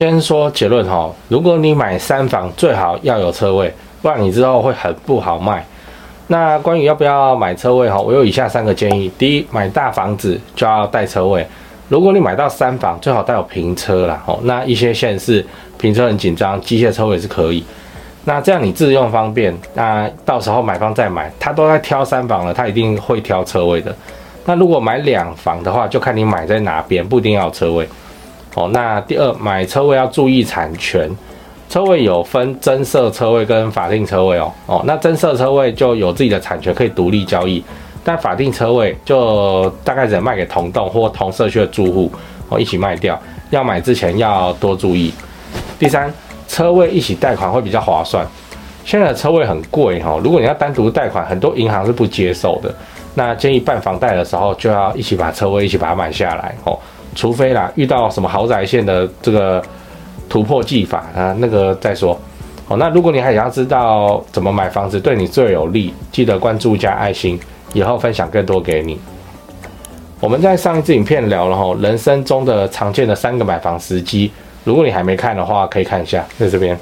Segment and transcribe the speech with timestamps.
[0.00, 3.72] 先说结论哈，如果你买三房，最好要有车位，
[4.02, 5.64] 不然你之后会很不好卖。
[6.26, 11.42] 那关于要不要买车位哈，我有以下三个建议：第一，买大房子就要带车位；
[11.88, 14.22] 如果你买到三房，最好带有平车啦。
[14.26, 14.38] 哦。
[14.42, 15.42] 那一些县市
[15.78, 17.64] 平车很紧张，机械车位是可以。
[18.26, 23.96] 那这样你自用方便，那到时候买方再买，他都在挑三房了，他一定会挑车位的。
[24.44, 27.88] 那如果买两房的话，就看你买在哪边，不一定要有车位。
[28.56, 31.10] 哦，那第二，买车位要注意产权，
[31.68, 34.50] 车位有分增设车位跟法定车位哦。
[34.64, 37.62] 哦，那增设车位就有自己的产权，可以独立交易，
[38.02, 42.10] 但法定车位就大概只能卖给同栋或同社区的住户
[42.48, 43.20] 哦，一起卖掉。
[43.50, 45.12] 要买之前要多注意。
[45.78, 46.10] 第三，
[46.48, 48.26] 车位一起贷款会比较划算。
[48.86, 52.74] 现在的车位很贵哈，如果你要单独贷款，很多银行是不接受的。
[53.14, 56.78] 那建议办房贷的时候，就要一起把车位一起把它买下来哦。
[57.16, 59.60] 除非啦，遇到什么豪宅线的这个
[60.28, 62.16] 突破技法啊，那个再说。
[62.68, 67.40] 好，那如果你还想要知道怎么买房子对你最有利，记得关注加爱心，
[67.72, 68.98] 以后分享更多给你。
[70.20, 74.30] 我们在上一支影片聊了哈，人生中的常见的三个买房时机，
[74.64, 76.78] 如果你还没看的话，可以看一下在这边。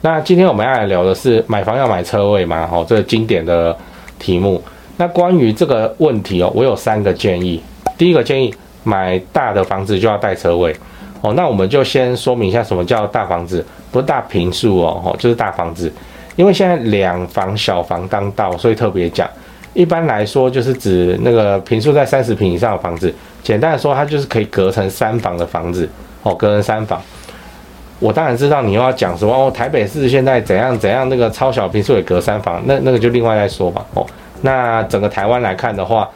[0.00, 2.68] 那今天我们要来聊的是买房要买车位吗？
[2.72, 3.76] 哦，这个经典的
[4.18, 4.60] 题目。
[4.96, 7.62] 那关于这个问题哦，我有三个建议。
[7.96, 8.52] 第一个建议。
[8.88, 10.74] 买大的房子就要带车位
[11.20, 15.92] 哦，那我们就先说明一下什么叫大房子，不是大平数哦，就是大房子。
[16.36, 19.28] 因为现在两房小房当道，所以特别讲。
[19.74, 23.12] 一般来说，就是指那个平数在三十平以上的房子。
[23.42, 25.86] 简单的说，它就是可以隔成三房的房子
[26.22, 27.02] 哦，隔成三房。
[27.98, 34.06] 我当然知道你又要讲什么哦，台北市现在怎样怎样，那个超小平数也隔三房，那那个就另外再说吧哦。
[34.42, 36.08] 那整个台湾来看的话。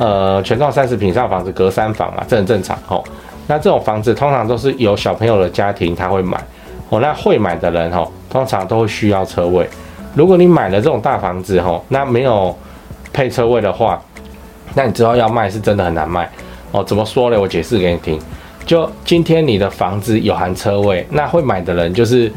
[0.00, 3.04] 呃，全幢三十平上房子隔三房啊，这很正常哦。
[3.46, 6.42] 那这种房子通常都是有小朋友的家庭他会买
[6.88, 7.00] 哦。
[7.00, 9.68] 那会买的人哦，通常都会需要车位。
[10.14, 12.56] 如果你买了这种大房子哦，那没有
[13.12, 14.02] 配车位的话，
[14.74, 16.26] 那你之后要卖是真的很难卖
[16.72, 16.82] 哦。
[16.82, 17.38] 怎么说呢？
[17.38, 18.18] 我解释给你听。
[18.64, 22.32] 就今天你的房子有含车位，那会买的人就是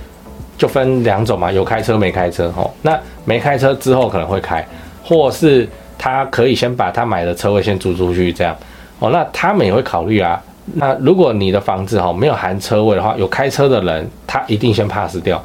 [0.57, 2.69] 就分两种嘛，有开车没开车哦。
[2.81, 4.67] 那没开车之后可能会开，
[5.01, 5.65] 或是。
[6.03, 8.53] 他可以先把他买的车位先租出去，这样
[8.99, 9.09] 哦。
[9.09, 10.37] 那他们也会考虑啊。
[10.73, 15.41] 那如果你的房子哈没有含车位的话，有开车的人他一定先 pass 掉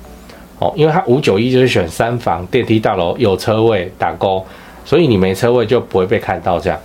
[0.59, 4.45] 哦，因为他五九一就是选三房电梯大楼有车位打勾，
[4.85, 6.77] 所以你没车位就不会被看到这样。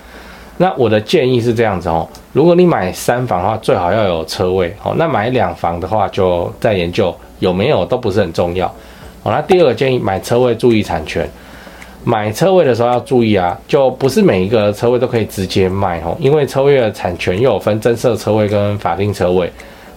[0.58, 4.94] 那我的建议是这样子哦，如果你买三房的话，最好要有车位哦。
[4.98, 8.68] 那买两房的话，就再研究有没有都不是很重要
[9.24, 9.32] 哦。
[9.32, 11.28] 那第二个建议，买车位注意产权。
[12.06, 19.50] 买车位的时候要注意啊，就不是每一个车位都可以直接卖哦，因为车位的产权又有分增设车位跟法定车位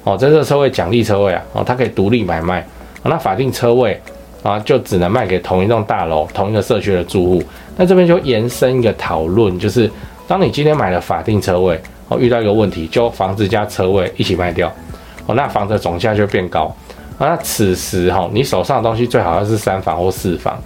[0.05, 0.16] 哦。
[0.16, 2.65] 增设车位奖励车位啊，哦，它可以独立买卖。
[3.03, 4.00] 那法定车位
[4.43, 7.43] 啊，就只能卖给同一栋大楼、同一个社区的住户。
[7.77, 9.91] 那这边就延伸一个讨论，就是
[10.28, 14.72] 当你今天买了法定车位哦，遇到一个问题，就房子加车位一起卖掉
[15.27, 16.72] 哦，那房子总价就变高。
[17.19, 20.56] 那此时哈，你手上的东西最好要是三房或四房。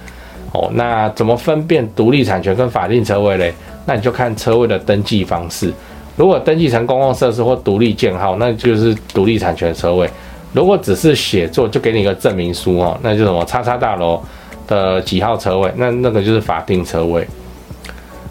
[0.52, 3.54] 哦，那怎么分辨独立产权跟法定车位嘞？
[3.86, 5.72] 那你就看车位的登记方式。
[6.16, 10.06] 如果登记成公共设施或独立建号，那就是独立产权车位；
[10.52, 14.20] 如果只是写作，就给你一个证明书哦，那就什么叉叉大楼
[14.66, 17.26] 的几号车位，那那个就是法定车位。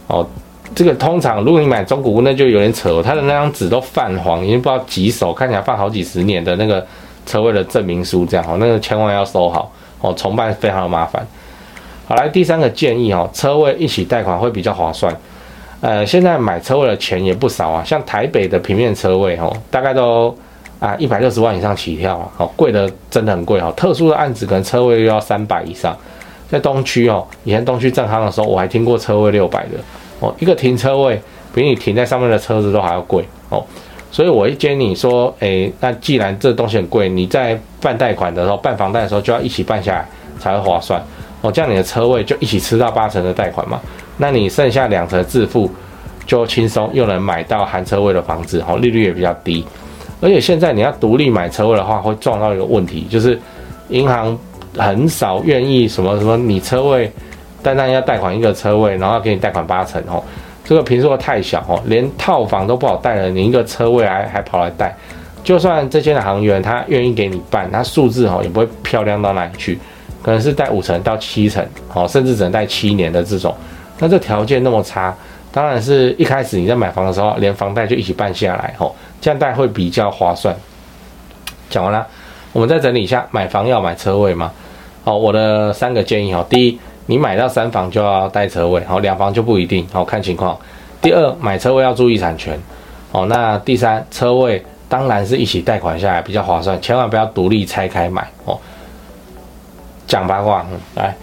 [0.07, 0.27] 哦，
[0.75, 6.85] 这个通常如果你买中古屋，那就有点扯，它的那张纸都泛黄，已经不知道几手，看起来放好几十年的那个
[7.25, 11.25] 车位的证明书，这样哦，那个千万要收好哦，重办非常麻烦。
[12.09, 15.15] 好，来第三个建议哦，车位一起贷款会比较划算。
[15.79, 20.35] 呃，现在买车位的钱也不少啊，像台北的平面车位哦，大概都
[20.79, 23.71] 啊一百六十万以上起跳啊，哦，贵的真的很贵哦。
[23.77, 25.95] 特殊的案子可能车位又要三百以上。
[26.49, 29.77] 在东区哦，以前东区正康的时候，我还听过车位六百的
[30.19, 31.21] 哦，一个停车位
[31.53, 33.63] 比你停在上面的车子都还要贵哦。
[34.09, 40.99] 所以我一建议你说，诶，那既然这东西很贵，你在办贷款的时候，办房贷的时候就要一起办下来才会划算。
[41.41, 43.79] 哦，这样你的车位就一起吃到八成的贷款嘛？
[44.17, 45.71] 那你剩下两成自付，
[46.25, 49.65] 就轻松又能买到含车位的房子，哦，利率也比较低。
[50.21, 53.39] 而且现在你要独立买车位的话，会撞到一个问题，就是
[53.87, 54.37] 银行
[54.77, 57.09] 很少愿意什么什么你车位
[57.63, 60.21] 单单要贷款一个车位，然后给你贷款八成哦，
[60.65, 64.93] 这个坪数太小哦，连套房都不好贷了，你一个车位还还跑来贷，
[65.41, 69.79] 就算这些的行员他愿意给你办，他数字哦也不会漂亮到哪里去。
[70.29, 73.51] 可能是贷五成到七成，好，甚至只能贷七年的这种，
[73.97, 75.11] 那这条件那么差，
[75.51, 80.55] 当然是一开始你在买房的时候，连房贷就一起办下来，吼，这样贷会比较划算。
[81.67, 82.05] 讲完了，
[82.53, 84.51] 我们再整理一下，买房要买车位吗？
[85.03, 90.55] 好，我的三个建议哈，第一，你买到三房就要带车位，好，两房就不一定，好，看情况。
[91.01, 92.55] 第二，买车位要注意产权，
[93.11, 98.55] 哦，那第三，车位当然是一起贷款下来比较划算，千万不要独立拆开买哦。
[100.09, 101.15] 讲八卦，嗯，来，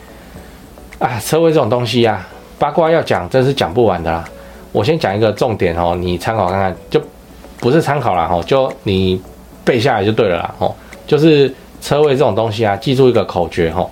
[0.98, 2.26] 啊，车位这种东西呀，啊，
[2.58, 4.24] 八卦要讲真是讲不完的啦。
[4.72, 6.98] 我先讲一个重点哦，你参考看看，就
[7.60, 9.20] 不是参考啦，哦，就你
[9.62, 10.74] 背下来就对了啦，哦，
[11.06, 11.54] 就是。
[11.78, 13.88] 车位这种东西啊，记住一个口诀哦，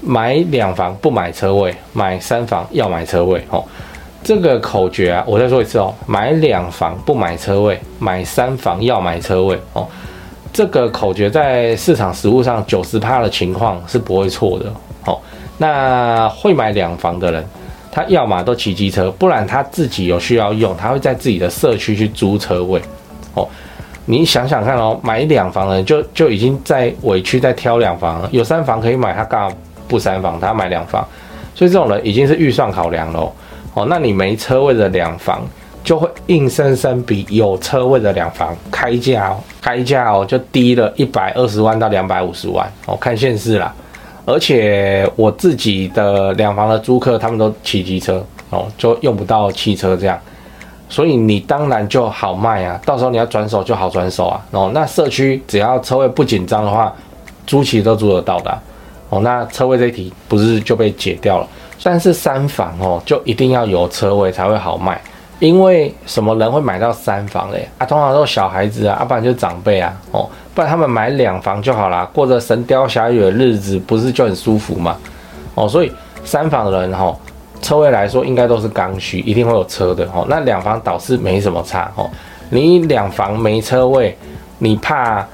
[0.00, 3.64] 买两房不买车位，买三房要买车位哦。
[4.22, 9.88] 这个口诀啊，我再说一次哦，买两房不买车位，买三房要买车位哦。
[10.52, 14.66] 这个口诀在市场实务上九十趴的情况是不会错的
[15.06, 15.18] 哦。
[15.58, 17.44] 那会买两房的人，
[17.92, 22.80] 他要么都骑机车，不然他自己有需要用，他会在自己的社区去租车位
[23.34, 23.46] 哦。
[24.06, 29.56] 你想想看哦，买两房的人就就已经在委屈在挑两房了，有三房可以买，他干嘛
[29.86, 30.40] 不三房？
[30.40, 31.06] 他买两房，
[31.54, 33.32] 所以这种人已经是预算考量了
[33.74, 33.86] 哦。
[33.88, 35.46] 那你没车位的两房
[35.82, 43.74] 就会硬生生比有车位的两房开价哦，开价哦就低了一百二十万到两百五十万哦，看现实啦。
[44.26, 50.18] 而且我自己的两房的租客他们都骑机车哦，就用不到汽车这样。
[50.88, 54.40] 所以你当然就好卖啊，到时候你要转手就好转手啊。
[54.50, 56.92] 哦，那社区只要车位不紧张的话，
[57.46, 58.58] 租期都租得到的。
[59.08, 61.48] 哦，那车位这一题不是就被解掉了？
[61.82, 65.00] 但是三房哦，就一定要有车位才会好卖，
[65.40, 67.68] 因为什么人会买到三房嘞？
[67.78, 69.92] 啊，通常都是小孩子啊，啊，不然就是长辈啊。
[70.12, 74.96] 哦，不然他们买两房就好啦，过着神雕侠侣的日子，不是就很舒服吗？
[75.56, 75.90] 哦，所以
[76.24, 77.12] 三房的人哈。
[77.62, 80.24] 车位来说，应该都是刚需，一定会有车的哦。
[80.30, 82.08] 那两房倒是没什么差哦。
[82.48, 84.16] 你两房没车位，
[84.56, 85.26] 你怕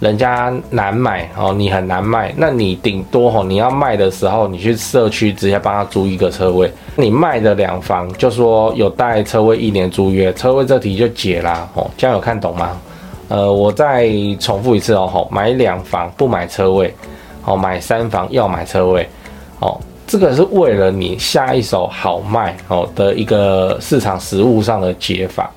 [0.00, 2.34] 人家难买哦，你很难卖。
[2.36, 6.72] 那你顶多哦，你要卖的时候，你去社区直接帮他租一个车位。
[6.96, 11.88] 你卖的两房就说有带车位一年租约，车位这题就解啦哦。
[11.96, 12.80] 这样有看懂吗？
[13.28, 14.10] 呃，我再
[14.40, 16.92] 重复一次哦，吼买两房不买车位，
[17.44, 19.08] 哦，买三房要买车位，
[19.60, 19.78] 哦。
[20.06, 25.48] 这个是为了你下一手好卖哦的一个市场实务上的解法。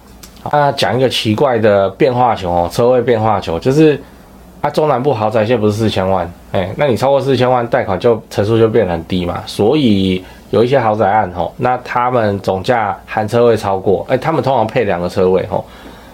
[0.44, 4.00] 啊，讲一个奇怪的变化球哦，车位变化球就是
[4.64, 9.44] 啊，中南部豪宅现在不是四千万，哎，那你超过四千万贷款就成数就变得很低嘛。
[9.46, 15.66] 所以有一些豪宅案吼，那他们总价含车位超过，哎，他们通常配两个车位吼，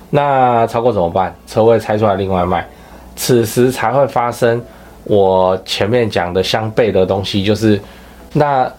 [0.09, 1.31] 那超过怎么办？
[1.45, 2.67] 车位拆出来另外卖，
[3.15, 4.59] 此时才会发生
[5.03, 7.79] 我前面讲的相悖的东西，就是。
[8.31, 8.71] 那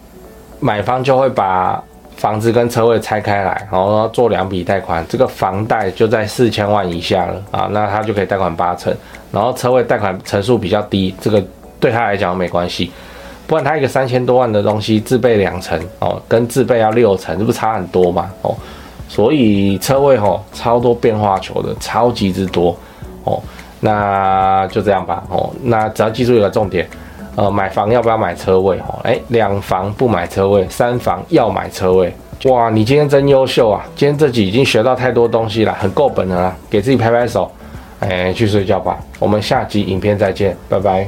[0.60, 1.82] 买方就会把
[2.20, 8.94] 房子跟车位拆开来，然后做两笔贷款，这个房贷就在四千万以下了啊，那他就可以贷款八成，
[9.32, 11.42] 然后车位贷款成数比较低，这个
[11.80, 12.92] 对他来讲没关系。
[13.46, 18.54] 不然他一个三千多万的东西自备两成哦，跟自备要六成，这不差很多嘛哦。
[19.08, 22.76] 所以车位哦，超多变化球的，超级之多
[23.24, 23.40] 哦。
[23.80, 26.86] 那就这样吧哦，那只要记住一个重点。
[27.36, 28.76] 呃，买房要不要买车位？
[28.80, 32.12] 哦，哎，两房不买车位，三房要买车位。
[32.44, 33.84] 哇，你今天真优秀啊！
[33.94, 37.50] 今天这集已经学到太多东西了，很够本了，给自己拍拍手。
[38.00, 41.06] 哎，去睡觉吧，我们下集影片再见，拜拜。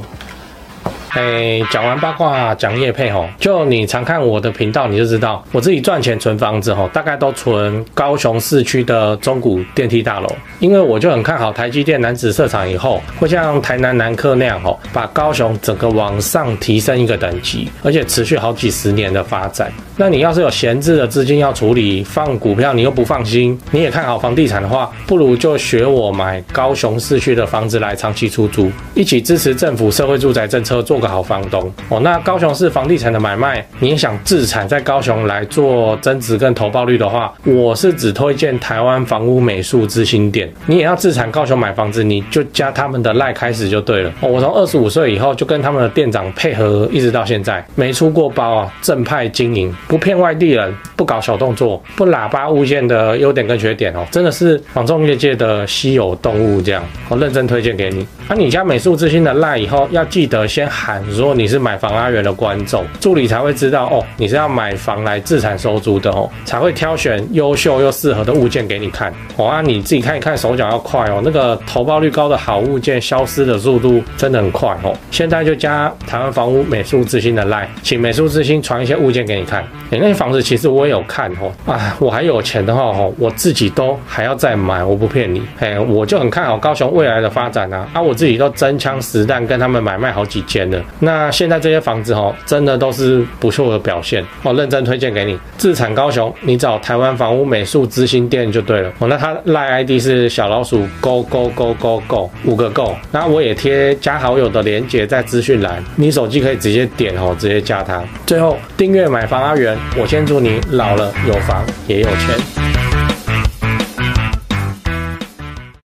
[1.14, 10.28] 哎，讲完八卦，讲业配吼，就你常看我的频道，你就知道我自己赚钱存房子吼，大概都存高雄市区的中古电梯大楼，
[10.58, 19.70] 因为我就很看好台积电楠梓设厂以后，会像台南南科那样吼，把高雄整个往上提升一个等级，而且持续好几十年的发展。
[19.98, 40.50] 那你要是有闲置的资金要处理，放股票你又不放心，你也看好房地产的话，不如就学我买高雄市区的房子来长期出租，一起支持政府社会住宅政策做个好房东哦，那高雄市房地产的买卖，你想自产在高雄来做增值跟投报率的话，我是只推荐台湾房屋美术之星店。
[40.66, 44.12] 你也要自产高雄买房子，你就加他们的赖开始就对了。
[44.20, 58.06] 哦，我从二十五岁以后就跟他们的店长配合，一直到现在没出过包啊，正派经营，不骗外地人，不搞小动作，不喇叭物件的优点跟缺点哦，真的是房仲业界的稀有动物这样，我认真推荐给你。
[58.28, 60.91] 那、你加美术之星的赖以后要记得先喊。
[61.08, 69.46] 如果你是买房阿元的观众，助理才会知道哦，你是要买房来自产收租的哦，才会挑选优秀又适合的物件给你看哦。
[69.46, 74.94] 啊，你自己看一看，手脚要快哦，那个投报率高的好物件消失的速度真的很快哦。
[75.10, 79.62] 现在就加台湾房屋美术之星的 LINE，请美术之星传一些物件给你看。
[79.90, 90.81] 哎，那些房子其实我也有看哦，啊，我还有钱的话哦，我自己都还要再买，我不骗你，哎，我就很看好高雄未来的发展啊，啊，我自己都真枪实弹跟他们买卖好几间了。
[91.00, 95.38] 那现在这些房子哦，真的都是不错的表现哦，认真推荐给你。
[95.56, 99.08] 自产高雄，你找台湾房屋美术之星店就对了哦。
[99.08, 108.02] 那他赖 ID 是小老鼠 Go Go Go Go Go 五个 Go，那我也贴加好友的连接在资讯栏，你手机可以直接点哦，直接加他。
[108.26, 109.76] 最后订阅买房阿元。
[109.96, 112.71] 我先祝你老了有房也有钱。